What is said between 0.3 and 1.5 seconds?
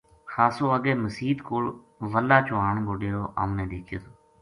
خاصو اگے مسیت